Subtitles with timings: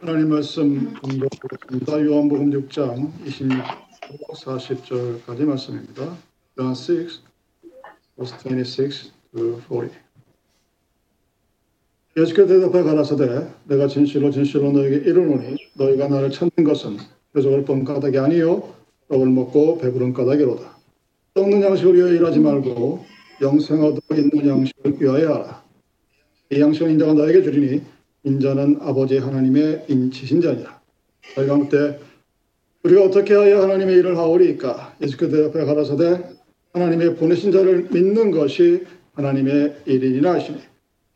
[0.00, 2.06] 하나님 말씀 공부하겠습니다.
[2.06, 6.16] 요한복음 6장 26절 40절까지 말씀입니다.
[6.56, 7.20] John 6,
[8.16, 9.92] verse 26 to 40.
[12.16, 16.96] 예수께서 대답하여 가라사대 내가 진실로 진실로 너에게 이르노니 너희가 나를 찾는 것은
[17.34, 18.74] 표적을 본 까닭이 아니요
[19.10, 20.78] 떡을 먹고 배부른 까닭이로다.
[21.34, 23.04] 떡는 양식을 위하여 일하지 말고
[23.42, 25.64] 영생하도 있는 양식을 위하여 하라.
[26.52, 30.80] 이 양식은 인자가 너에게 주리니 인자는 아버지 하나님의 인치신 자니라.
[31.34, 32.00] 저희가 묻되
[32.82, 34.96] 우리가 어떻게 하여 하나님의 일을 하오리까?
[35.00, 36.22] 예수께서 대답해 가라사대
[36.72, 40.58] 하나님의 보내신 자를 믿는 것이 하나님의 일이니라 하시니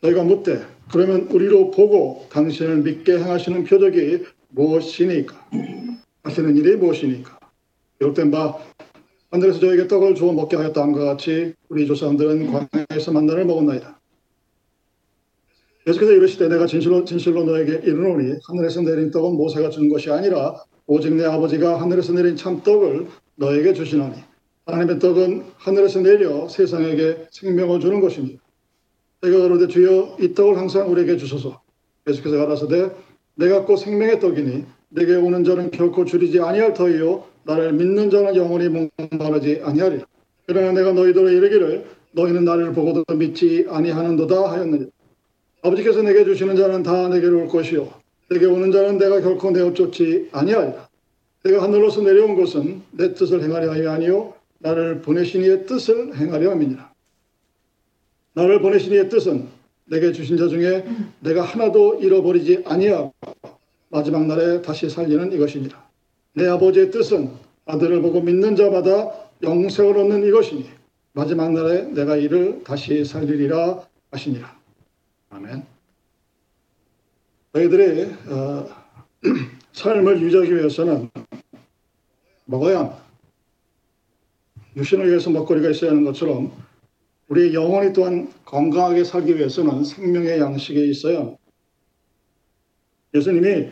[0.03, 5.49] 저희가 묻되 그러면 우리로 보고 당신을 믿게 행하시는 표적이 무엇이니까?
[6.23, 7.39] 하시는 일이 무엇이니까?
[7.99, 8.59] 기록된 바
[9.31, 13.99] 하늘에서 저에게 떡을 주어 먹게 하였다함과 같이 우리 조상들은 광야에서 만나를 먹었나이다.
[15.85, 20.55] 계속해서 이르시되 내가 진실로 진실로 너에게 이르노니 하늘에서 내린 떡은 모세가 준 것이 아니라
[20.87, 24.17] 오직 내 아버지가 하늘에서 내린 참 떡을 너에게 주시나니
[24.65, 28.43] 하나님의 떡은 하늘에서 내려 세상에게 생명을 주는 것입니다.
[29.21, 31.61] 내가 그러되 주여 이 떡을 항상 우리에게 주소서.
[32.07, 32.91] 계속해서 가라사대
[33.35, 38.69] 내가 곧 생명의 떡이니 내게 오는 자는 결코 줄이지 아니할 터이요 나를 믿는 자는 영원히
[38.69, 40.07] 목마르지 아니하리라.
[40.47, 44.89] 그러나 내가 너희들을 이르기를 너희는 나를 보고도 믿지 아니하는도다 하였느니라.
[45.65, 47.91] 아버지께서 내게 주시는 자는 다 내게로 올 것이요
[48.29, 50.89] 내게 오는 자는 내가 결코 내어 쫓지 아니하리라.
[51.43, 56.93] 내가 하늘로서 내려온 것은 내 뜻을 행하려 함이 아니요 나를 보내신 이의 뜻을 행하려 함이니라.
[58.35, 59.49] 나를 보내신 이의 뜻은
[59.87, 60.85] 내게 주신 자 중에
[61.21, 63.13] 내가 하나도 잃어버리지 아니하고
[63.89, 65.83] 마지막 날에 다시 살리는 이것이니라.
[66.35, 67.31] 내 아버지의 뜻은
[67.65, 69.13] 아들을 보고 믿는 자마다
[69.43, 70.69] 영생을 얻는 이것이니
[71.13, 74.64] 마지막 날에 내가 이를 다시 살리리라 하시니라.
[75.35, 75.67] 아멘.
[77.53, 78.69] 너희들이 어,
[79.73, 81.11] 삶을 유지하기 위해서는
[82.45, 83.03] 먹어야 합니다.
[84.77, 86.53] 육신을 위해서 먹거리가 있어야 하는 것처럼
[87.27, 90.89] 우리 영혼이 또한 건강하게 살기 위해서는 생명의 양식이
[91.19, 91.39] 합니다.
[93.13, 93.71] 예수님이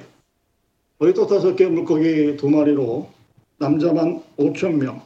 [0.99, 3.09] 거의 또 다섯 개 물고기 두 마리로
[3.59, 5.01] 남자만 5천 명,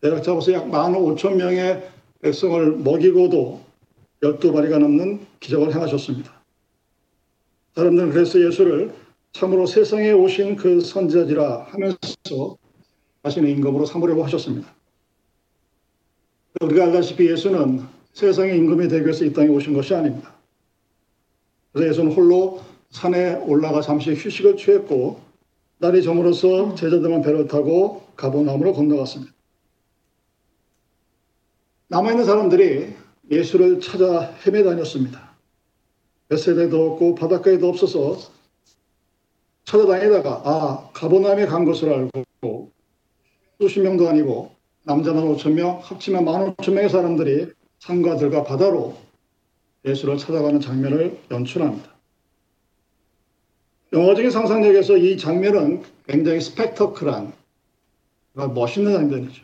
[0.00, 1.86] 대략 잡아서 약만 5천 명의
[2.22, 3.71] 백성을 먹이고도
[4.22, 6.32] 12마리가 넘는 기적을 행하셨습니다.
[7.74, 8.94] 사람들은 그래서 예수를
[9.32, 12.56] 참으로 세상에 오신 그 선지자지라 하면서
[13.24, 14.72] 자신의 임금으로 삼으려고 하셨습니다.
[16.60, 20.34] 우리가 알다시피 예수는 세상의 임금이 되기 위해서 이 땅에 오신 것이 아닙니다.
[21.72, 22.60] 그래서 예수는 홀로
[22.90, 25.20] 산에 올라가 잠시 휴식을 취했고
[25.78, 29.32] 날이 저물어서 제자들만 배를 타고 가보나무로 건너갔습니다.
[31.88, 33.01] 남아있는 사람들이
[33.32, 35.32] 예수를 찾아 헤매 다녔습니다.
[36.28, 38.18] 베세대도 없고 바닷가에도 없어서
[39.64, 42.70] 찾아다니다가 아 가보남에 간 것을 알고
[43.58, 48.96] 수십 명도 아니고 남자만 5천 명 합치면 만 5천 명의 사람들이 산과 들과 바다로
[49.86, 51.90] 예수를 찾아가는 장면을 연출합니다.
[53.94, 57.32] 영화적인 상상력에서 이 장면은 굉장히 스펙터클한
[58.34, 59.42] 멋있는 장면이죠.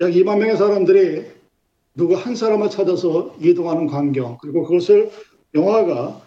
[0.00, 1.37] 약 2만 명의 사람들이
[1.98, 5.10] 누구 한 사람을 찾아서 이동하는 광경 그리고 그것을
[5.52, 6.22] 영화가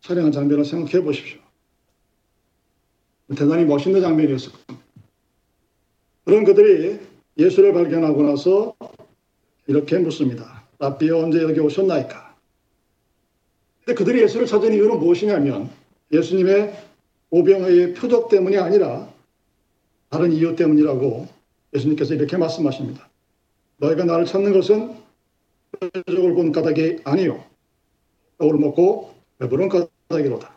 [0.00, 1.40] 촬영한 장면을 생각해 보십시오.
[3.36, 4.86] 대단히 멋있는 장면이었을 겁니다.
[6.24, 7.00] 그런 그들이
[7.36, 8.76] 예수를 발견하고 나서
[9.66, 10.68] 이렇게 묻습니다.
[10.78, 12.36] 라비어 언제 여기 오셨나이까?
[13.84, 15.68] 근데 그들이 예수를 찾은 이유는 무엇이냐면
[16.12, 16.74] 예수님의
[17.30, 19.12] 오병의 표적 때문이 아니라
[20.10, 21.26] 다른 이유 때문이라고
[21.74, 23.11] 예수님께서 이렇게 말씀하십니다.
[23.82, 24.96] 너희가 나를 찾는 것은
[26.06, 27.44] 표적을 본 까닭이 아니요.
[28.38, 30.52] 떡을 먹고 배부른 까닭이로다.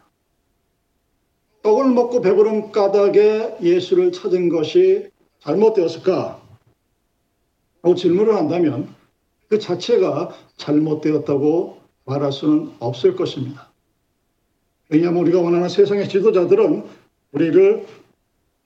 [1.63, 5.09] 떡을 먹고 배부른 까닭에 예수를 찾은 것이
[5.39, 6.39] 잘못되었을까?
[7.81, 8.93] 하고 질문을 한다면
[9.47, 13.71] 그 자체가 잘못되었다고 말할 수는 없을 것입니다.
[14.89, 16.85] 왜냐하면 우리가 원하는 세상의 지도자들은
[17.31, 17.87] 우리를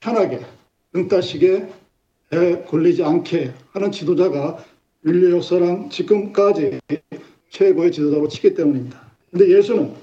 [0.00, 0.40] 편하게
[0.92, 1.79] 등 따시게 에
[2.30, 4.64] 걸리지 않게 하는 지도자가
[5.04, 6.80] 인류 역사랑 지금까지
[7.48, 9.10] 최고의 지도자로 치기 때문입니다.
[9.30, 9.94] 근데 예수는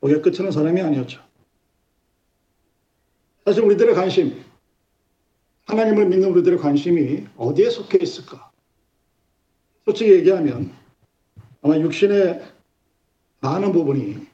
[0.00, 1.20] 거기에 끝이는 사람이 아니었죠.
[3.44, 4.42] 사실 우리들의 관심,
[5.66, 8.50] 하나님을 믿는 우리들의 관심이 어디에 속해 있을까?
[9.84, 10.72] 솔직히 얘기하면
[11.62, 12.42] 아마 육신의
[13.40, 14.26] 많은 부분이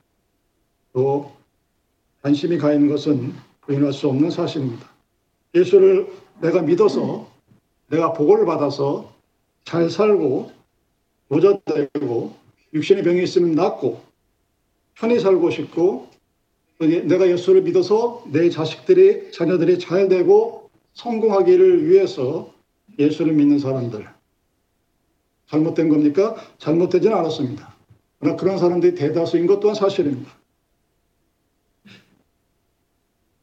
[0.92, 1.32] 또
[2.22, 3.32] 관심이 가 있는 것은
[3.62, 4.90] 부인할 수 없는 사실입니다.
[5.54, 6.06] 예수를
[6.40, 7.30] 내가 믿어서
[7.88, 9.12] 내가 복을 받아서
[9.64, 10.52] 잘 살고
[11.28, 12.34] 부자되고
[12.74, 14.00] 육신의 병이 있으면 낫고
[14.94, 16.08] 편히 살고 싶고
[16.78, 22.52] 내가 예수를 믿어서 내 자식들이 자녀들이 잘 되고 성공하기를 위해서
[22.98, 24.08] 예수를 믿는 사람들
[25.48, 26.36] 잘못된 겁니까?
[26.58, 27.74] 잘못되지는 않았습니다.
[28.18, 30.30] 그러나 그런 사람들이 대다수인 것 또한 사실입니다.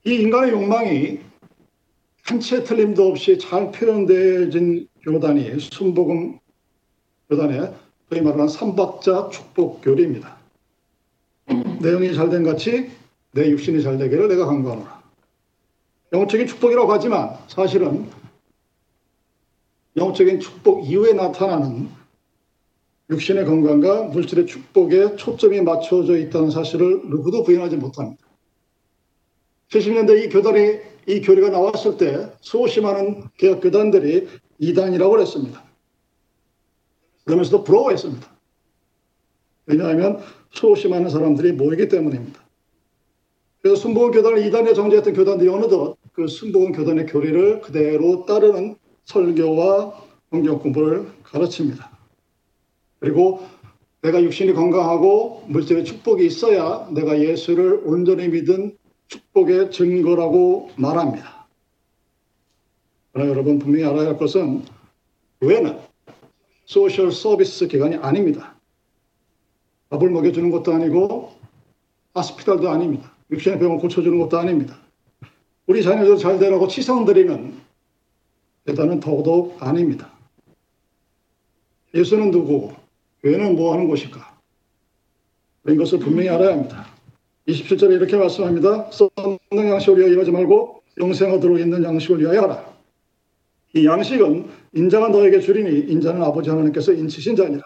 [0.05, 1.19] 이 인간의 욕망이
[2.27, 6.38] 한채 틀림도 없이 잘 표현되어진 교단이 순복음
[7.29, 7.74] 교단의
[8.09, 10.38] 소위 말하는 삼박자 축복 교리입니다.
[11.81, 12.91] 내용이 잘 된 같이
[13.31, 15.01] 내 육신이 잘 되기를 내가 간구하노라.
[16.12, 18.09] 영적인 축복이라고 하지만 사실은
[19.95, 21.88] 영적인 축복 이후에 나타나는
[23.09, 28.21] 육신의 건강과 물질의 축복에 초점이 맞춰져 있다는 사실을 누구도 부인하지 못합니다.
[29.69, 34.27] 70년대 이 교단이 이 교리가 나왔을 때 수없이 많은 개혁 교단들이
[34.59, 35.63] 이단이라고 했습니다.
[37.24, 38.27] 그러면서도 부러워했습니다.
[39.68, 40.19] 왜냐하면
[40.51, 42.45] 수없이 많은 사람들이 모이기 때문입니다.
[43.62, 48.75] 그래서 순복음 교단을 이단에 정제했던 교단들이 어느덧 그 순복음 교단의 교리를 그대로 따르는
[49.06, 49.94] 설교와
[50.30, 51.89] 성경 공부를 가르칩니다.
[53.00, 53.42] 그리고
[54.01, 58.77] 내가 육신이 건강하고 물질의 축복이 있어야 내가 예수를 온전히 믿은
[59.07, 61.48] 축복의 증거라고 말합니다.
[63.12, 64.63] 그러나 여러분 분명히 알아야 할 것은
[65.42, 65.80] 교회는
[66.65, 68.56] 소셜 서비스 기관이 아닙니다.
[69.89, 71.33] 밥을 먹여주는 것도 아니고
[72.13, 73.13] 하스피탈도 아닙니다.
[73.31, 74.77] 육신의 병을 고쳐주는 것도 아닙니다.
[75.65, 77.57] 우리 자녀들 잘 되라고 치성 드리는
[78.65, 80.12] 대단은 더더욱 아닙니다.
[81.94, 82.75] 예수는 누구고
[83.21, 84.38] 교회는 뭐 하는 곳일까?
[85.63, 86.96] 그런 것을 분명히 알아야 합니다.
[87.47, 88.91] 27절에 이렇게 말씀합니다.
[88.91, 92.77] 썩는 양식을 위하여 일하지 말고 영생하도록 있는 양식을 위하여 하라.
[93.73, 97.63] 이 양식은 인자가 너에게 주리니 인자는 아버지 하나님께서 인치신 자니라.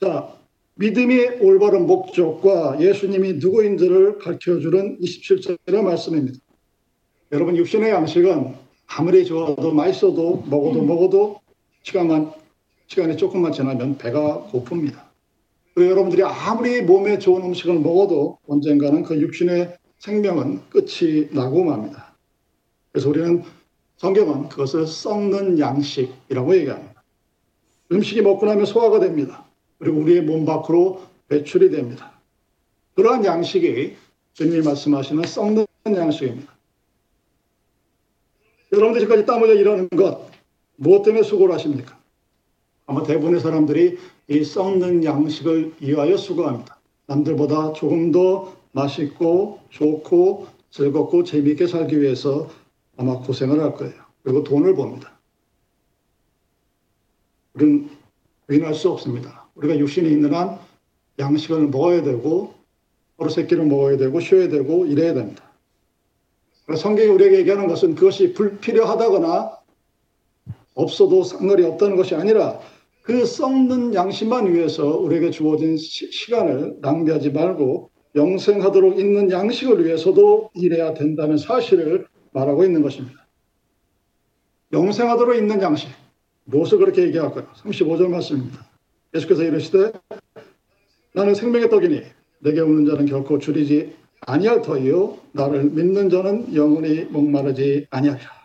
[0.00, 0.34] 자,
[0.74, 6.38] 믿음이 올바른 목적과 예수님이 누구인지를 가르쳐주는 27절의 말씀입니다.
[7.32, 8.54] 여러분 육신의 양식은
[8.86, 11.40] 아무리 좋아도 맛있어도 먹어도 먹어도
[11.82, 12.32] 시간만
[12.86, 15.07] 시간이 조금만 지나면 배가 고픕니다.
[15.78, 22.16] 그리고 여러분들이 아무리 몸에 좋은 음식을 먹어도 언젠가는 그 육신의 생명은 끝이 나고 맙니다.
[22.90, 23.44] 그래서 우리는
[23.96, 27.04] 성경은 그것을 썩는 양식이라고 얘기합니다.
[27.92, 29.44] 음식이 먹고 나면 소화가 됩니다.
[29.78, 32.20] 그리고 우리의 몸 밖으로 배출이 됩니다.
[32.96, 33.94] 그러한 양식이
[34.32, 36.52] 주님이 말씀하시는 썩는 양식입니다.
[38.72, 40.28] 여러분들 지금까지 땀 흘려 일하는 것,
[40.74, 41.96] 무엇 때문에 수고를 하십니까?
[42.86, 43.96] 아마 대부분의 사람들이
[44.28, 46.78] 이 썩는 양식을 위하여 수고합니다.
[47.06, 52.50] 남들보다 조금 더 맛있고 좋고 즐겁고 재미있게 살기 위해서
[52.98, 53.94] 아마 고생을 할 거예요.
[54.22, 55.18] 그리고 돈을 봅니다.
[57.54, 57.88] 우리는
[58.46, 59.48] 부인할 수 없습니다.
[59.54, 60.58] 우리가 육신이 있는 한
[61.18, 62.52] 양식을 먹어야 되고
[63.16, 65.42] 하루 세끼를 먹어야 되고 쉬어야 되고 일해야 됩니다.
[66.76, 69.56] 성경이 우리에게 얘기하는 것은 그것이 불필요하다거나
[70.74, 72.60] 없어도 상관이 없다는 것이 아니라
[73.08, 80.92] 그 썩는 양식만 위해서 우리에게 주어진 시, 간을 낭비하지 말고 영생하도록 있는 양식을 위해서도 일해야
[80.92, 83.26] 된다는 사실을 말하고 있는 것입니다.
[84.74, 85.88] 영생하도록 있는 양식.
[86.44, 87.46] 무엇을 그렇게 얘기할까요?
[87.62, 88.66] 35절 말씀입니다.
[89.14, 89.92] 예수께서 이르시되
[91.14, 92.02] 나는 생명의 떡이니
[92.40, 98.37] 내게 오는 자는 결코 줄이지 아니할 터이요 나를 믿는 자는 영원히 목마르지 아니하리라.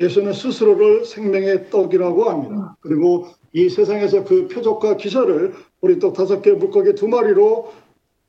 [0.00, 2.76] 예수는 스스로를 생명의 떡이라고 합니다.
[2.80, 7.72] 그리고 이 세상에서 그 표적과 기사를 우리 떡 다섯 개, 물고기 두 마리로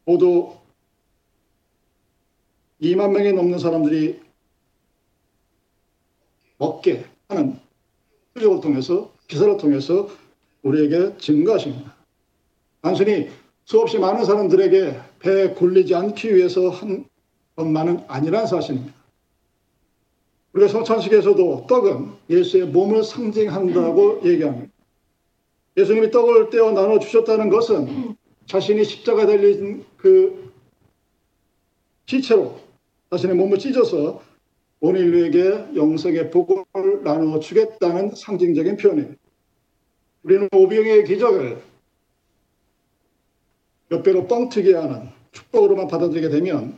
[0.05, 0.53] 모두
[2.81, 4.19] 2만 명이 넘는 사람들이
[6.57, 7.59] 먹게 하는
[8.33, 10.09] 표적을 통해서 기사를 통해서
[10.61, 11.95] 우리에게 증거하십니다.
[12.81, 13.29] 단순히
[13.65, 17.05] 수없이 많은 사람들에게 배에 굴리지 않기 위해서 한
[17.55, 18.93] 것만은 아니란 사실입니다.
[20.55, 24.71] 우리가 성찬식에서도 떡은 예수의 몸을 상징한다고 얘기합니다.
[25.75, 30.53] 예수님이 떡을 떼어 나눠 주셨다는 것은 자신이 십자가 달린 그
[32.05, 32.57] 시체로
[33.11, 34.23] 자신의 몸을 찢어서
[34.79, 39.17] 온 인류에게 영생의 복음을 나누어 주겠다는 상징적인 표현입니다.
[40.23, 41.61] 우리는 오병의 기적을
[43.89, 46.77] 몇 배로 뻥튀기 하는 축복으로만 받아들이게 되면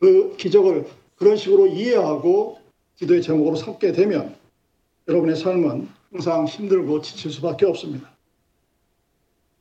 [0.00, 0.86] 그 기적을
[1.20, 2.58] 그런 식으로 이해하고
[2.96, 4.34] 기도의 제목으로 삼게 되면
[5.06, 8.10] 여러분의 삶은 항상 힘들고 지칠 수밖에 없습니다.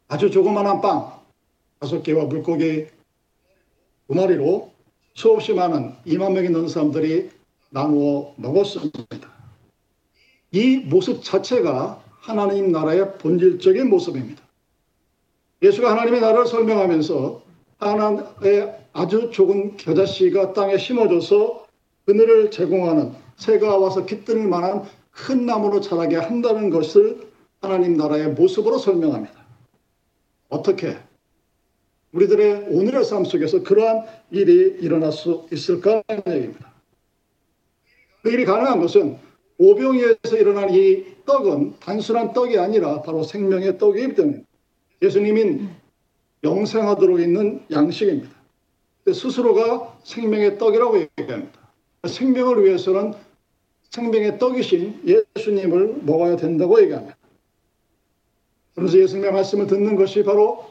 [0.08, 1.20] 아주 조그만한 빵
[1.80, 2.88] 다섯 개와 물고기
[4.08, 4.72] 두 마리로
[5.16, 7.30] 수없이 많은 2만 명이 넘는 사람들이
[7.72, 9.30] 나누어 먹었습니다.
[10.54, 14.42] 이 모습 자체가 하나님 나라의 본질적인 모습입니다.
[15.62, 17.42] 예수가 하나님의 나라를 설명하면서
[17.80, 21.66] 하나의 아주 적은 겨자씨가 땅에 심어져서
[22.06, 27.30] 그늘을 제공하는 새가 와서 깃들 만한 큰 나무로 자라게 한다는 것을
[27.62, 29.34] 하나님 나라의 모습으로 설명합니다.
[30.50, 30.98] 어떻게
[32.12, 36.74] 우리들의 오늘의 삶 속에서 그러한 일이 일어날 수 있을까 하는 얘기입니다.
[38.22, 39.18] 그 일이 가능한 것은
[39.60, 44.44] 오병이에서 일어난 이 떡은 단순한 떡이 아니라 바로 생명의 떡이기 때문에
[45.02, 45.70] 예수님인
[46.44, 48.39] 영생하도록 있는 양식입니다.
[49.14, 51.60] 스스로가 생명의 떡이라고 얘기합니다.
[52.08, 53.14] 생명을 위해서는
[53.90, 57.18] 생명의 떡이신 예수님을 먹어야 된다고 얘기합니다.
[58.76, 60.66] 그래서 예수님의 말씀을 듣는 것이 바로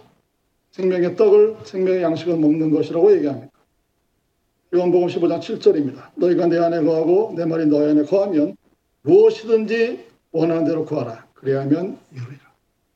[0.71, 3.50] 생명의 떡을 생명의 양식을 먹는 것이라고 얘기합니다.
[4.75, 6.11] 요한복음 15장 7절입니다.
[6.14, 8.57] 너희가 내 안에 거하고 내 말이 너희 안에 거하면
[9.02, 11.26] 무엇이든지 원하는 대로 구하라.
[11.35, 12.40] 그래야면 이루리라.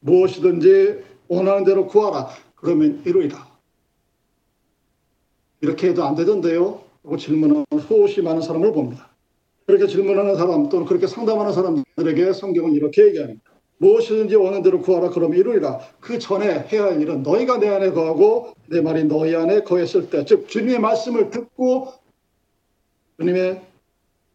[0.00, 2.30] 무엇이든지 원하는 대로 구하라.
[2.56, 3.51] 그러면 이루리라.
[5.62, 6.83] 이렇게 해도 안 되던데요?
[7.04, 9.09] 라고 질문하는 수없이 많은 사람을 봅니다.
[9.66, 13.42] 그렇게 질문하는 사람 또는 그렇게 상담하는 사람들에게 성경은 이렇게 얘기합니다.
[13.78, 15.81] 무엇이든지 원하는 대로 구하라 그러면 이루리라.
[16.00, 20.25] 그 전에 해야 할 일은 너희가 내 안에 거하고 내 말이 너희 안에 거했을 때,
[20.25, 21.92] 즉 주님의 말씀을 듣고
[23.19, 23.61] 주님의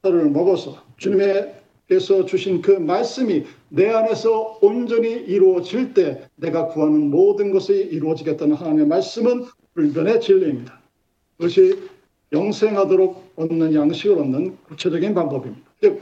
[0.03, 7.73] 살을 먹어서 주님께서 주신 그 말씀이 내 안에서 온전히 이루어질 때 내가 구하는 모든 것이
[7.73, 10.86] 이루어지겠다는 하나님의 말씀은 불변의 진리입니다.
[11.37, 11.89] 그것이
[12.31, 15.69] 영생하도록 얻는 양식을 얻는 구체적인 방법입니다.
[15.81, 16.01] 즉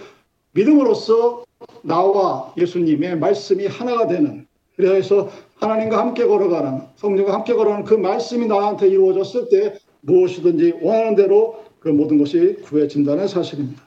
[0.53, 1.43] 믿음으로써
[1.81, 8.87] 나와 예수님의 말씀이 하나가 되는 그래서 하나님과 함께 걸어가는 성령과 함께 걸어가는 그 말씀이 나한테
[8.87, 13.83] 이루어졌을 때 무엇이든지 원하는 대로 그 모든 것이 구해진다는 사실입니다.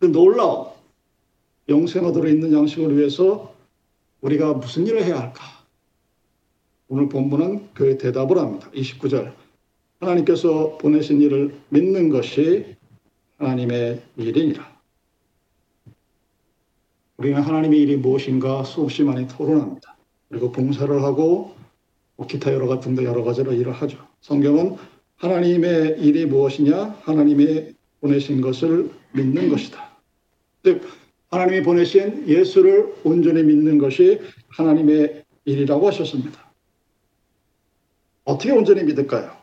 [0.00, 0.66] 그 놀라운
[1.68, 3.54] 영생하도록 있는 양식을 위해서
[4.20, 5.44] 우리가 무슨 일을 해야 할까?
[6.88, 8.70] 오늘 본문은 그 대답을 합니다.
[8.74, 9.32] 29절.
[10.00, 12.76] 하나님께서 보내신 일을 믿는 것이
[13.38, 14.78] 하나님의 일이니라.
[17.16, 19.96] 우리는 하나님의 일이 무엇인가 수없이 많이 토론합니다.
[20.28, 21.54] 그리고 봉사를 하고
[22.16, 23.98] 뭐 기타 여러 같은 데 여러 가지로 일을 하죠.
[24.20, 24.76] 성경은
[25.16, 27.00] 하나님의 일이 무엇이냐?
[27.02, 29.96] 하나님의 보내신 것을 믿는 것이다.
[30.62, 30.82] 즉
[31.30, 36.52] 하나님이 보내신 예수를 온전히 믿는 것이 하나님의 일이라고 하셨습니다.
[38.24, 39.37] 어떻게 온전히 믿을까요?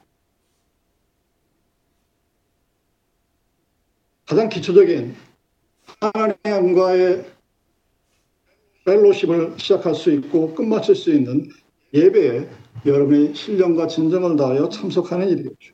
[4.25, 5.15] 가장 기초적인
[6.43, 7.25] 하나님과의
[8.85, 11.49] 펠로십을 시작할 수 있고 끝마칠 수 있는
[11.93, 12.47] 예배에
[12.85, 15.73] 여러분의 신령과 진정을 다하여 참석하는 일이겠죠.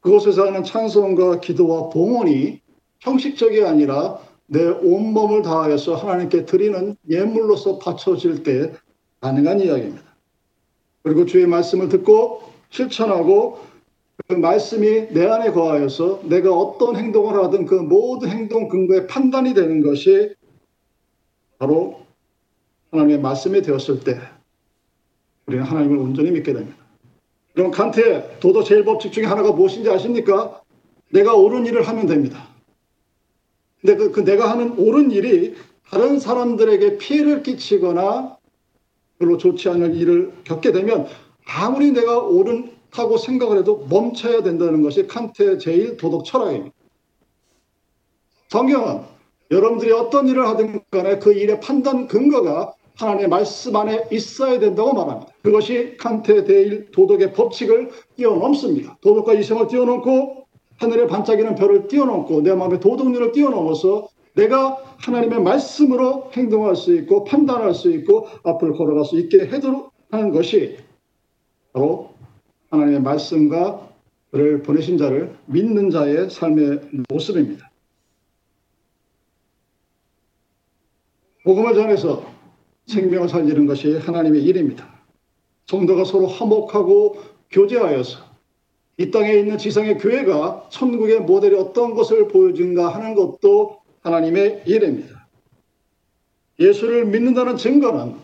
[0.00, 2.60] 그곳에서 하는 찬송과 기도와 봉헌이
[3.00, 8.72] 형식적이 아니라 내 온몸을 다하여서 하나님께 드리는 예물로서 바쳐질 때
[9.20, 10.04] 가능한 이야기입니다.
[11.02, 13.58] 그리고 주의 말씀을 듣고 실천하고
[14.26, 19.82] 그 말씀이 내 안에 거하여서 내가 어떤 행동을 하든 그 모든 행동 근거의 판단이 되는
[19.82, 20.34] 것이
[21.58, 22.00] 바로
[22.90, 24.18] 하나님의 말씀이 되었을 때
[25.46, 26.76] 우리는 하나님을 온전히 믿게 됩니다.
[27.54, 30.60] 그럼 칸트의 도덕 제일 법칙 중에 하나가 무엇인지 아십니까?
[31.10, 32.48] 내가 옳은 일을 하면 됩니다.
[33.80, 35.54] 근데 그, 그 내가 하는 옳은 일이
[35.88, 38.36] 다른 사람들에게 피해를 끼치거나
[39.18, 41.06] 별로 좋지 않은 일을 겪게 되면
[41.46, 46.74] 아무리 내가 옳 다고 생각을 해도 멈춰야 된다는 것이 칸트의 제일 도덕 철학입니다.
[48.48, 49.02] 성경은
[49.50, 55.32] 여러분들이 어떤 일을 하든 간에 그 일의 판단 근거가 하나님의 말씀 안에 있어야 된다고 말합니다.
[55.42, 58.98] 그것이 칸트의 대일 도덕의 법칙을 뛰어넘습니다.
[59.00, 60.46] 도덕과 이성을 뛰어넘고
[60.78, 67.74] 하늘에 반짝이는 별을 뛰어넘고 내 마음의 도덕률을 뛰어넘어서 내가 하나님의 말씀으로 행동할 수 있고 판단할
[67.74, 70.76] 수 있고 앞을 걸어갈 수 있게 해도록 하는 것이
[71.72, 72.10] 바로
[72.70, 73.88] 하나님의 말씀과
[74.30, 77.70] 그를 보내신 자를 믿는 자의 삶의 모습입니다.
[81.44, 82.30] 복음을 전해서
[82.86, 84.86] 생명을 살리는 것이 하나님의 일입니다.
[85.66, 88.28] 성도가 서로 화목하고 교제하여서
[88.98, 95.28] 이 땅에 있는 지상의 교회가 천국의 모델이 어떤 것을 보여준가 하는 것도 하나님의 일입니다.
[96.58, 98.16] 예수를 믿는다는 증거는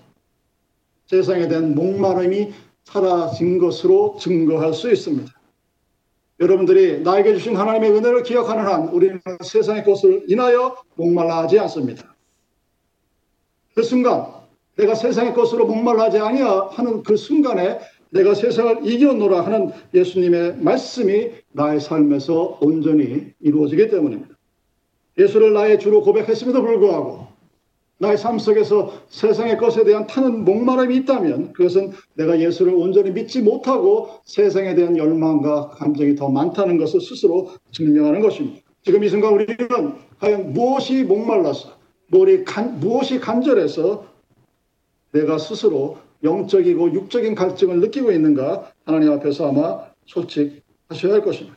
[1.06, 2.52] 세상에 대한 목마름이
[2.84, 5.32] 사라진 것으로 증거할 수 있습니다.
[6.40, 12.14] 여러분들이 나에게 주신 하나님의 은혜를 기억하는 한 우리는 세상의 것을 인하여 목말라 하지 않습니다.
[13.74, 14.26] 그 순간
[14.76, 17.78] 내가 세상의 것으로 목말라지 아니야 하는 그 순간에
[18.10, 24.34] 내가 세상을 이겨노라 하는 예수님의 말씀이 나의 삶에서 온전히 이루어지기 때문입니다.
[25.18, 27.33] 예수를 나의 주로 고백했음에도 불구하고
[28.04, 34.10] 나의 삶 속에서 세상의 것에 대한 타는 목마름이 있다면 그것은 내가 예수를 온전히 믿지 못하고
[34.24, 38.60] 세상에 대한 열망과 감정이 더 많다는 것을 스스로 증명하는 것입니다.
[38.82, 39.56] 지금 이 순간 우리는
[40.20, 41.72] 과연 무엇이 목말라서
[42.80, 44.04] 무엇이 간절해서
[45.12, 51.56] 내가 스스로 영적이고 육적인 갈증을 느끼고 있는가 하나님 앞에서 아마 솔직하셔야 할 것입니다.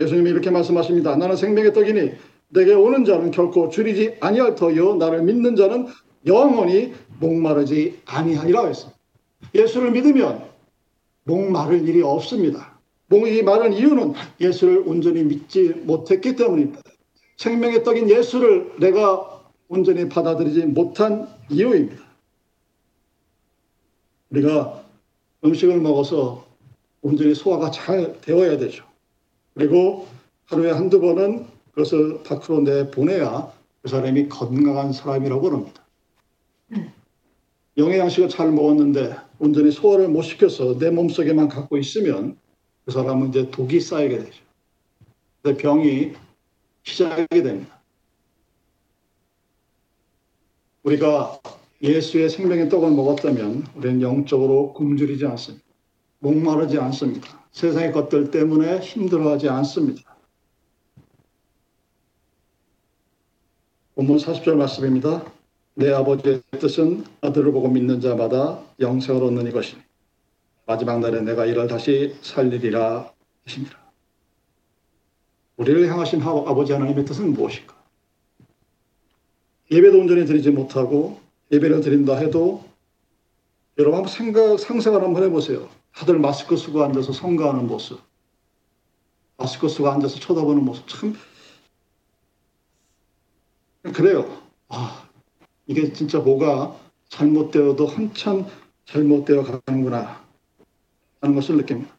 [0.00, 1.16] 예수님이 이렇게 말씀하십니다.
[1.16, 2.12] 나는 생명의 떡이니
[2.52, 5.86] 내게 오는 자는 결코 줄이지 아니할 터요 나를 믿는 자는
[6.26, 8.98] 영원히 목마르지 아니하리라 했습니다.
[9.54, 10.44] 예수를 믿으면
[11.24, 12.78] 목마를 일이 없습니다.
[13.10, 16.80] 이 말은 이유는 예수를 온전히 믿지 못했기 때문입니다.
[17.36, 22.02] 생명의 떡인 예수를 내가 온전히 받아들이지 못한 이유입니다.
[24.30, 24.82] 우리가
[25.44, 26.46] 음식을 먹어서
[27.02, 28.84] 온전히 소화가 잘 되어야 되죠.
[29.54, 30.06] 그리고
[30.46, 33.52] 하루에 한두 번은 그것을 밖으로 내보내야
[33.82, 35.82] 그 사람이 건강한 사람이라고 합니다.
[37.76, 42.36] 영의 양식을 잘 먹었는데 온전히 소화를 못 시켜서 내 몸속에만 갖고 있으면
[42.84, 45.56] 그 사람은 이제 독이 쌓이게 되죠.
[45.58, 46.12] 병이
[46.84, 47.80] 시작하게 됩니다.
[50.82, 51.40] 우리가
[51.82, 55.64] 예수의 생명의 떡을 먹었다면 우리는 영적으로 굶주리지 않습니다.
[56.18, 57.46] 목마르지 않습니다.
[57.52, 60.11] 세상의 것들 때문에 힘들어하지 않습니다.
[63.94, 65.22] 본문 40절 말씀입니다.
[65.74, 69.82] 내 아버지의 뜻은 아들을 보고 믿는 자마다 영생을 얻는 이것이니
[70.66, 73.12] 마지막 날에 내가 이를 다시 살리리라
[73.44, 73.78] 하십니다.
[75.58, 77.74] 우리를 향하신 아버지 하나님의 뜻은 무엇일까?
[79.70, 81.20] 예배도 온전히 드리지 못하고
[81.50, 82.64] 예배를 드린다 해도
[83.78, 85.68] 여러분 한번 생각, 상상을 한번 해보세요.
[85.94, 88.00] 다들 마스크 쓰고 앉아서 성가하는 모습.
[89.36, 90.88] 마스크 쓰고 앉아서 쳐다보는 모습.
[90.88, 91.14] 참,
[93.82, 94.42] 그래요.
[94.68, 95.08] 아,
[95.66, 96.76] 이게 진짜 뭐가
[97.08, 98.46] 잘못되어도 한참
[98.86, 100.22] 잘못되어 가는구나.
[101.20, 101.96] 하는 것을 느낍니다.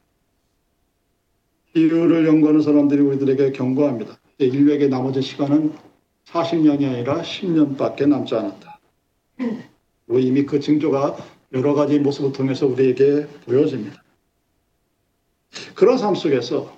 [1.75, 4.20] 이유를 연구하는 사람들이 우리들에게 경고합니다.
[4.38, 5.74] 인류에게 나머지 시간은
[6.25, 8.79] 40년이 아니라 10년밖에 남지 않았다.
[10.10, 11.18] 이미 그 징조가
[11.53, 14.03] 여러 가지 모습을 통해서 우리에게 보여집니다.
[15.75, 16.75] 그런 삶 속에서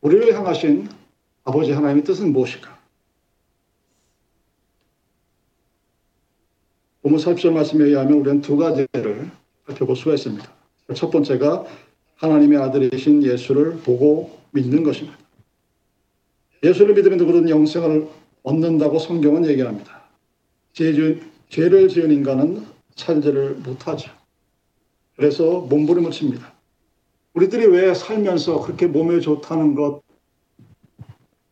[0.00, 0.88] 우리를 향하신
[1.44, 2.79] 아버지 하나님의 뜻은 무엇일까?
[7.16, 9.30] 40절 말씀에 의하면 우리는 두 가지를
[9.66, 10.44] 살펴볼 수가 있습니다.
[10.94, 11.66] 첫 번째가
[12.16, 15.18] 하나님의 아들이신 예수를 보고 믿는 것입니다.
[16.62, 18.08] 예수를 믿으면 누구든 영생을
[18.42, 20.02] 얻는다고 성경은 얘기합니다.
[20.72, 20.92] 죄,
[21.48, 24.10] 죄를 지은 인간은 살지를 못하죠.
[25.16, 26.52] 그래서 몸부림을 칩니다.
[27.34, 30.02] 우리들이 왜 살면서 그렇게 몸에 좋다는 것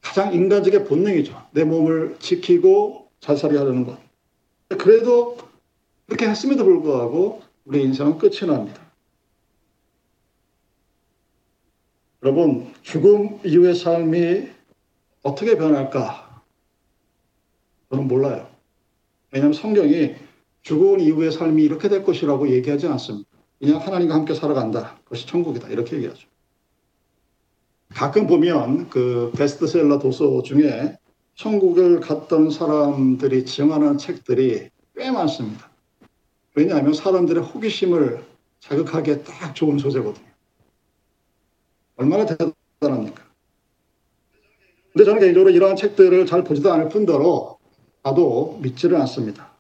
[0.01, 1.41] 가장 인간적인 본능이죠.
[1.53, 3.99] 내 몸을 지키고 잘 살게 하려는 것.
[4.69, 5.37] 그래도
[6.09, 8.81] 그렇게 했음에도 불구하고 우리 인생은 끝이 납니다.
[12.23, 14.49] 여러분, 죽음 이후의 삶이
[15.23, 16.43] 어떻게 변할까?
[17.91, 18.49] 저는 몰라요.
[19.31, 20.15] 왜냐하면 성경이
[20.63, 23.29] 죽은 이후의 삶이 이렇게 될 것이라고 얘기하지 않습니다.
[23.59, 24.99] 그냥 하나님과 함께 살아간다.
[25.05, 25.69] 그것이 천국이다.
[25.69, 26.27] 이렇게 얘기하죠.
[27.91, 30.97] 가끔 보면 그 베스트셀러 도서 중에
[31.35, 35.68] 천국을 갔던 사람들이 지정하는 책들이 꽤 많습니다.
[36.59, 38.25] 왜냐하면 사람들의 호기심을
[38.59, 40.27] 자극하기에 딱 좋은 소재거든요.
[41.95, 43.23] 얼마나 대단합니까?
[44.93, 47.59] 근데 저는 개인적으로 이러한 책들을 잘 보지도 않을 뿐더러
[48.03, 49.53] 나도 믿지를 않습니다.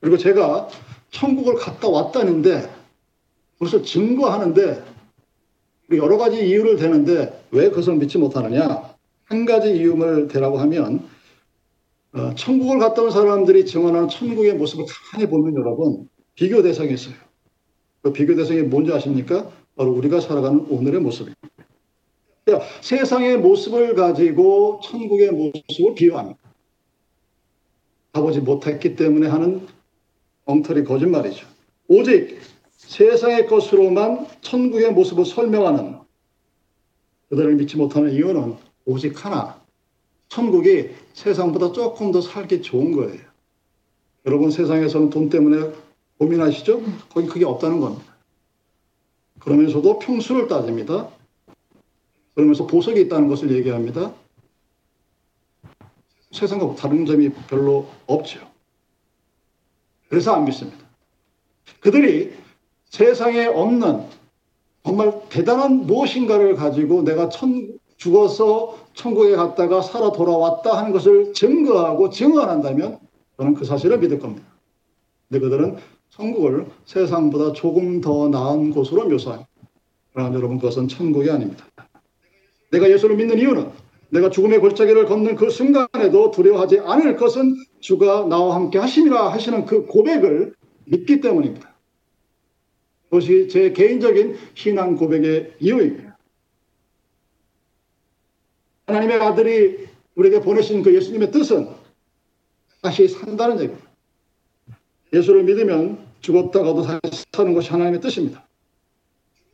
[0.00, 0.70] 그리고 제가
[1.12, 2.68] 천국을 갔다 왔다는데
[3.60, 4.84] 그것을 증거하는데
[5.92, 8.92] 여러 가지 이유를 대는데 왜 그것을 믿지 못하느냐?
[9.26, 11.08] 한 가지 이유를 대라고 하면
[12.18, 17.14] 어, 천국을 갔다 온 사람들이 증언하는 천국의 모습을 가만히 보면 여러분 비교 대상이 있어요.
[18.02, 19.50] 그 비교 대상이 뭔지 아십니까?
[19.76, 21.40] 바로 우리가 살아가는 오늘의 모습입니다.
[22.44, 26.38] 그러니까 세상의 모습을 가지고 천국의 모습을 비유합니다.
[28.12, 29.66] 가보지 못했기 때문에 하는
[30.44, 31.46] 엉터리 거짓말이죠.
[31.88, 32.40] 오직
[32.76, 35.98] 세상의 것으로만 천국의 모습을 설명하는
[37.28, 39.57] 그들을 믿지 못하는 이유는 오직 하나.
[40.28, 43.20] 천국이 세상보다 조금 더 살기 좋은 거예요.
[44.26, 45.72] 여러분 세상에서는 돈 때문에
[46.18, 46.82] 고민하시죠?
[47.10, 48.04] 거기 그게 없다는 겁니다.
[49.38, 51.08] 그러면서도 평수를 따집니다.
[52.34, 54.12] 그러면서 보석이 있다는 것을 얘기합니다.
[56.30, 58.40] 세상과 다른 점이 별로 없죠.
[60.08, 60.78] 그래서 안 믿습니다.
[61.80, 62.34] 그들이
[62.90, 64.06] 세상에 없는
[64.84, 72.98] 정말 대단한 무엇인가를 가지고 내가 천, 죽어서 천국에 갔다가 살아 돌아왔다 하는 것을 증거하고 증언한다면
[73.36, 74.46] 저는 그 사실을 믿을 겁니다.
[75.28, 75.76] 근데 그들은
[76.10, 79.48] 천국을 세상보다 조금 더 나은 곳으로 묘사합니다.
[80.12, 81.66] 그러나 여러분 그것은 천국이 아닙니다.
[82.70, 83.70] 내가 예수를 믿는 이유는
[84.10, 89.86] 내가 죽음의 골짜기를 걷는 그 순간에도 두려워하지 않을 것은 주가 나와 함께 하심이라 하시는 그
[89.86, 90.54] 고백을
[90.86, 91.74] 믿기 때문입니다.
[93.04, 96.07] 그것이 제 개인적인 신앙 고백의 이유입니다.
[98.88, 101.68] 하나님의 아들이 우리에게 보내신 그 예수님의 뜻은
[102.82, 103.86] 다시 산다는 얘기입니다.
[105.12, 108.46] 예수를 믿으면 죽었다가도 다시 사는 것이 하나님의 뜻입니다.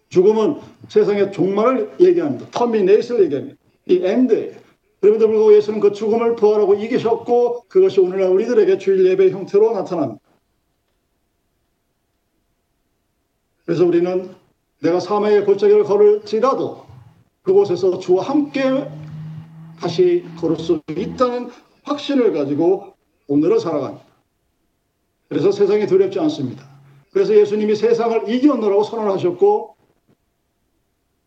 [0.09, 2.49] 죽음은 세상의 종말을 얘기합니다.
[2.53, 3.57] 터미네이션을 얘기합니다.
[3.87, 4.55] 이 엔드예요.
[5.01, 10.21] 그럼에도 불구하고 예수는 그 죽음을 부활하고 이기셨고 그것이 오늘날 우리들에게 주일 예배 형태로 나타납니다.
[13.67, 14.31] 그래서 우리는
[14.81, 16.87] 내가 사망의 골짜기를 걸을지라도
[17.43, 18.63] 그곳에서 주와 함께
[19.81, 21.51] 다시 걸을 수 있다는
[21.83, 22.95] 확신을 가지고
[23.29, 24.05] 오늘을 살아갑니다.
[25.29, 26.69] 그래서 세상이 두렵지 않습니다.
[27.13, 29.77] 그래서 예수님이 세상을 이겨놓으라고 선언하셨고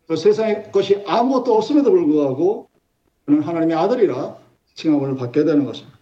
[0.08, 2.70] 그 세상의 것이 아무것도 없음에도 불구하고
[3.26, 4.38] 그는 하나님의 아들이라
[4.76, 5.98] 칭함을 받게 되는 것입니다.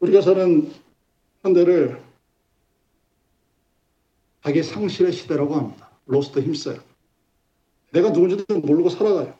[0.00, 0.72] 우리가 사는
[1.42, 2.02] 현대를
[4.42, 5.90] 자기 상실의 시대라고 합니다.
[6.06, 6.78] 로스트 힘써요.
[7.92, 9.37] 내가 누군지도 모르고 살아가요.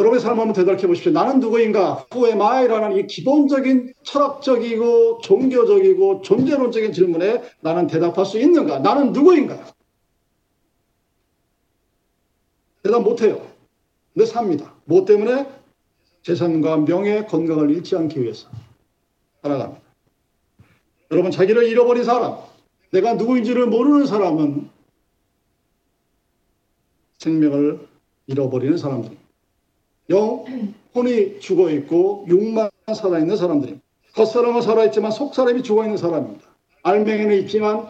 [0.00, 1.12] 여러분의 삶을 한번 되돌켜 보십시오.
[1.12, 2.06] 나는 누구인가?
[2.12, 8.78] Who am I?라는 이 기본적인 철학적이고 종교적이고 존재론적인 질문에 나는 대답할 수 있는가?
[8.78, 9.62] 나는 누구인가?
[12.82, 13.46] 대답 못해요.
[14.14, 14.74] 근데 삽니다.
[14.86, 15.46] 뭐 때문에?
[16.22, 18.48] 재산과 명예, 건강을 잃지 않기 위해서
[19.42, 19.80] 살아갑니다.
[21.10, 22.36] 여러분, 자기를 잃어버린 사람,
[22.90, 24.70] 내가 누구인지를 모르는 사람은
[27.18, 27.86] 생명을
[28.26, 29.19] 잃어버리는 사람들입니다.
[30.10, 33.86] 영혼이 죽어 있고 육만 살아있는 사람들입니다.
[34.14, 36.44] 겉사람은 살아있지만 속사람이 죽어 있는 사람입니다.
[36.82, 37.88] 알맹이는 있지만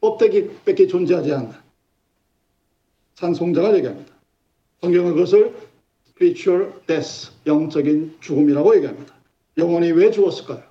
[0.00, 1.52] 껍데기밖에 존재하지 않는
[3.14, 4.12] 산송자가 얘기합니다.
[4.80, 5.54] 성경은 그것을
[6.08, 9.14] spiritual death, 영적인 죽음이라고 얘기합니다.
[9.56, 10.62] 영혼이 왜 죽었을까요?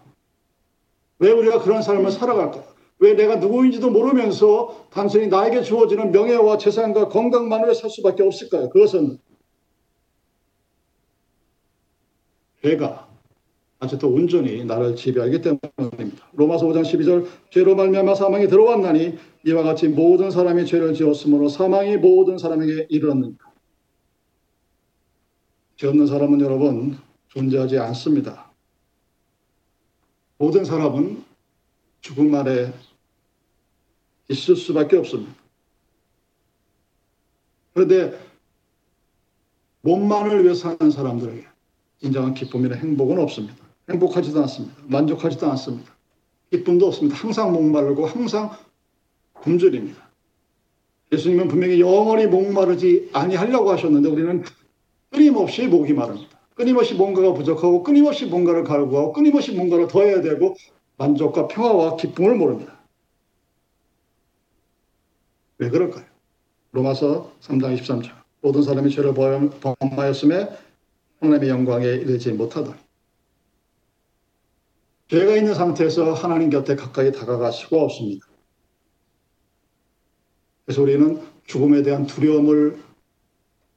[1.20, 2.64] 왜 우리가 그런 삶을 살아갈까요?
[3.00, 8.70] 왜 내가 누구인지도 모르면서 단순히 나에게 주어지는 명예와 재산과 건강만으로 살 수밖에 없을까요?
[8.70, 9.20] 그것은
[12.62, 13.08] 죄가
[13.80, 16.28] 아직도 온전히 나를 지배하기 때문입니다.
[16.34, 22.38] 로마서 5장 12절 죄로 말미암아 사망이 들어왔나니 이와 같이 모든 사람이 죄를 지었으므로 사망이 모든
[22.38, 23.38] 사람에게 이르렀느니라.
[25.78, 26.98] 죄 없는 사람은 여러분
[27.30, 28.52] 존재하지 않습니다.
[30.38, 31.24] 모든 사람은
[32.02, 32.74] 죽음 아래
[34.30, 35.34] 있을 수밖에 없습니다.
[37.74, 38.20] 그런데
[39.82, 41.48] 몸만을 위해 사는 사람들에게
[42.00, 43.56] 진정한 기쁨이나 행복은 없습니다.
[43.90, 44.76] 행복하지도 않습니다.
[44.88, 45.92] 만족하지도 않습니다.
[46.52, 47.18] 기쁨도 없습니다.
[47.18, 48.52] 항상 목마르고 항상
[49.34, 50.10] 굶주립니다.
[51.12, 54.44] 예수님은 분명히 영원히 목마르지 아니하려고 하셨는데 우리는
[55.10, 56.40] 끊임없이 목이 마릅니다.
[56.56, 60.56] 끊임없이 뭔가가 부족하고 끊임없이 뭔가를 갈구하고 끊임없이 뭔가를 더해야 되고
[60.98, 62.80] 만족과 평화와 기쁨을 모릅니다.
[65.58, 66.06] 왜 그럴까요?
[66.72, 70.50] 로마서 3장 23절 모든 사람이 죄를 범하였음에
[71.20, 72.78] 하나님의 영광에 이르지 못하다.
[75.10, 78.28] 죄가 있는 상태에서 하나님 곁에 가까이 다가갈 수가 없습니다.
[80.66, 82.80] 그래서 우리는 죽음에 대한 두려움을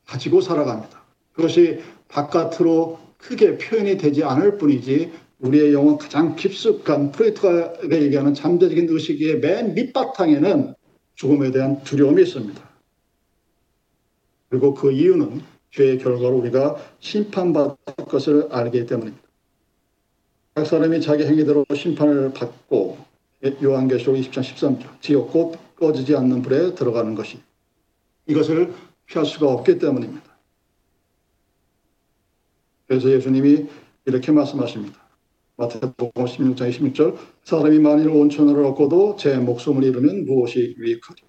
[0.04, 1.02] 가지고 살아갑니다.
[1.32, 9.40] 그것이 바깥으로 크게 표현이 되지 않을 뿐이지 우리의 영혼 가장 깊숙한 프레이트가 얘기하는 잠재적인 의식의
[9.40, 10.74] 맨 밑바탕에는
[11.14, 12.70] 죽음에 대한 두려움이 있습니다.
[14.50, 15.40] 그리고 그 이유는
[15.72, 17.76] 죄의 결과로 우리가 심판받을
[18.08, 19.22] 것을 알기 때문입니다.
[20.54, 22.98] 각 사람이 자기 행위대로 심판을 받고
[23.62, 27.40] 요한계시록 20장 13절 지옥 곧 꺼지지 않는 불에 들어가는 것이
[28.26, 28.72] 이것을
[29.06, 30.22] 피할 수가 없기 때문입니다.
[32.86, 33.66] 그래서 예수님이
[34.04, 35.00] 이렇게 말씀하십니다.
[35.56, 41.22] 마태복음 16장 26절 사람이 만일 온천을 얻고도 제 목숨을 잃으면 무엇이 유익하리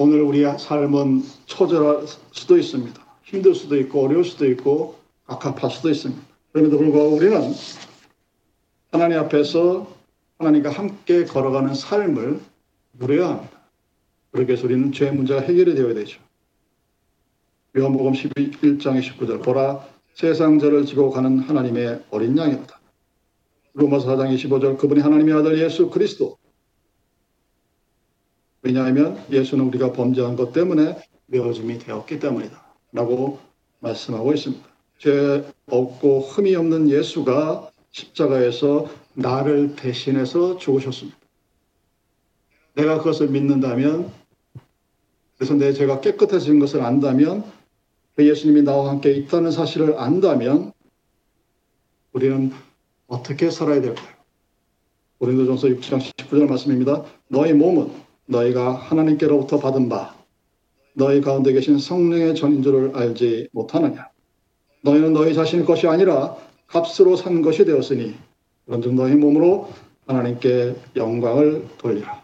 [0.00, 3.04] 오늘 우리의 삶은 처절할 수도 있습니다.
[3.24, 6.22] 힘들 수도 있고 어려울 수도 있고 악합할 수도 있습니다.
[6.52, 7.52] 그럼에도 불구하고 우리는
[8.92, 9.92] 하나님 앞에서
[10.38, 12.38] 하나님과 함께 걸어가는 삶을
[12.92, 13.58] 누려야 합니다.
[14.30, 16.20] 그렇게 해서 우리는 죄 문제가 해결이 되어야 되죠.
[17.76, 19.84] 요한복음 11장 29절 보라
[20.14, 22.78] 세상 죄를 지고 가는 하나님의 어린 양이로다.
[23.74, 26.38] 로마서 4장 25절 그분이 하나님의 아들 예수 그리스도
[28.62, 32.62] 왜냐하면 예수는 우리가 범죄한 것 때문에 메어짐이 되었기 때문이다.
[32.92, 33.38] 라고
[33.80, 34.66] 말씀하고 있습니다.
[34.98, 41.16] 죄 없고 흠이 없는 예수가 십자가에서 나를 대신해서 죽으셨습니다.
[42.74, 44.10] 내가 그것을 믿는다면,
[45.36, 47.44] 그래서 내 죄가 깨끗해진 것을 안다면,
[48.14, 50.72] 그 예수님이 나와 함께 있다는 사실을 안다면,
[52.12, 52.52] 우리는
[53.06, 54.08] 어떻게 살아야 될까요?
[55.18, 57.04] 고린도전서 6장 19절 말씀입니다.
[57.28, 57.90] 너희 몸은
[58.28, 60.14] 너희가 하나님께로부터 받은 바
[60.94, 64.08] 너희 가운데 계신 성령의 전인 줄을 알지 못하느냐.
[64.82, 66.36] 너희는 너희 자신의 것이 아니라
[66.66, 68.14] 값으로 산 것이 되었으니
[68.66, 69.70] 그런즉 너희 몸으로
[70.06, 72.22] 하나님께 영광을 돌리라.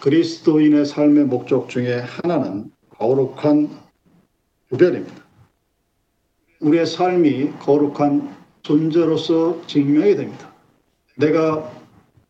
[0.00, 3.70] 그리스도인의 삶의 목적 중에 하나는 거룩한
[4.68, 5.24] 구별입니다.
[6.60, 10.52] 우리의 삶이 거룩한 존재로서 증명이 됩니다.
[11.16, 11.70] 내가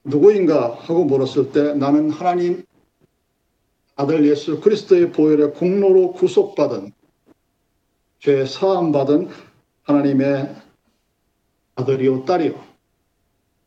[0.06, 2.64] 누구인가 하고 물었을 때 나는 하나님
[3.96, 6.92] 아들 예수 그리스도의 보혈의 공로로 구속받은
[8.20, 9.28] 죄 사함 받은
[9.82, 10.54] 하나님의
[11.74, 12.64] 아들이요 딸이요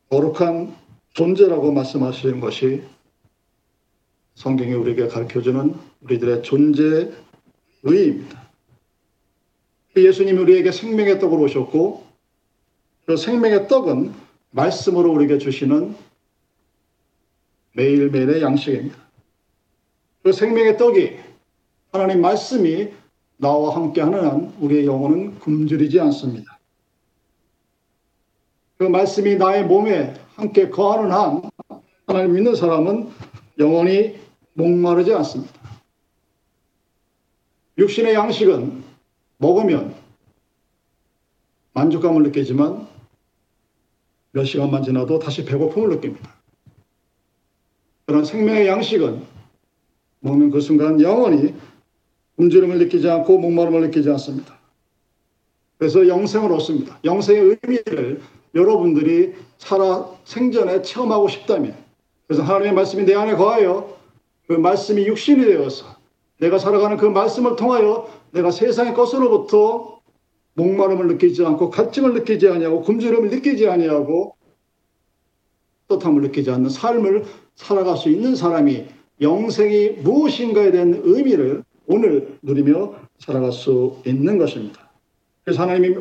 [0.10, 0.75] 거룩한
[1.13, 2.84] 존재라고 말씀하시는 것이
[4.36, 7.12] 성경이 우리에게 가르쳐주는 우리들의 존재
[7.84, 8.49] 의의입니다.
[9.97, 12.06] 예수님이 우리에게 생명의 떡으로 오셨고
[13.06, 14.13] 그 생명의 떡은
[14.52, 15.95] 말씀으로 우리에게 주시는
[17.73, 18.97] 매일매일의 양식입니다.
[20.23, 21.17] 그 생명의 떡이
[21.91, 22.89] 하나님 말씀이
[23.38, 26.60] 나와 함께하는 한 우리의 영혼은 굶주리지 않습니다.
[28.77, 31.41] 그 말씀이 나의 몸에 함께 거하는 한
[32.08, 33.10] 하나님 믿는 사람은
[33.60, 34.19] 영원히
[34.53, 35.53] 목마르지 않습니다.
[37.77, 38.84] 육신의 양식은
[39.38, 39.95] 먹으면
[41.73, 42.88] 만족감을 느끼지만
[44.32, 46.38] 몇 시간만 지나도 다시 배고픔을 느낍니다.
[48.10, 49.22] 그런 생명의 양식은
[50.22, 51.54] 먹는 그 순간 영원히
[52.38, 54.58] 굶주림을 느끼지 않고 목마름을 느끼지 않습니다.
[55.78, 56.98] 그래서 영생을 얻습니다.
[57.04, 58.19] 영생의 의미를
[58.56, 61.76] 여러분들이 살아 생전에 체험하고 싶다면
[62.26, 63.95] 그래서 하나님의 말씀이 내 안에 거하여
[64.48, 65.86] 그 말씀이 육신이 되어서
[66.39, 70.00] 내가 살아가는 그 말씀을 통하여 내가 세상의 것으로부터
[70.56, 74.36] 목마름을 느끼지 않고 갈증을 느끼지 아니하고 굶주림을 느끼지 아니하고
[75.89, 77.26] 떳함을 느끼지 않는 삶을
[77.60, 78.86] 살아갈 수 있는 사람이
[79.22, 84.89] 영생이 무엇인가에 대한 의미를 오늘 누리며 살아갈 수 있는 것입니다.
[85.43, 85.98] 그래서 하나님이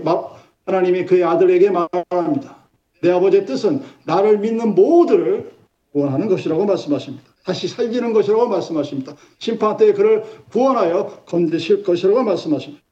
[0.65, 2.57] 하나님이 그의 아들에게 말합니다.
[3.03, 5.51] 내 아버지의 뜻은 나를 믿는 모두를
[5.93, 7.25] 구원하는 것이라고 말씀하십니다.
[7.45, 9.17] 다시 살리는 것이라고 말씀하십니다.
[9.39, 12.83] 심판 때에 그를 구원하여 건지실 것이라고 말씀하십니다.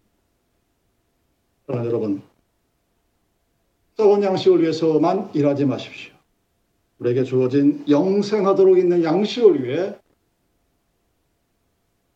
[1.69, 2.23] 여러분,
[3.97, 6.16] 썩은 양식을 위해서만 일하지 마십시오.
[6.99, 9.95] 우리에게 주어진 영생하도록 있는 양식을 위해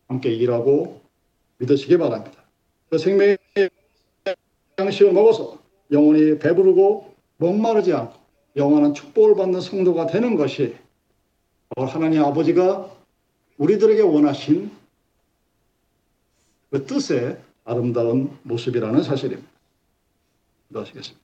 [0.07, 1.01] 함께 일하고
[1.57, 2.43] 믿으시기 바랍니다.
[2.89, 3.37] 그 생명의
[4.77, 5.59] 양식을 먹어서
[5.91, 8.19] 영원히 배부르고 목마르지 않고
[8.55, 10.75] 영원한 축복을 받는 성도가 되는 것이
[11.77, 12.91] 하나님 아버지가
[13.57, 14.71] 우리들에게 원하신
[16.71, 19.49] 그 뜻의 아름다운 모습이라는 사실입니다.
[20.67, 21.21] 기도하시겠습니다.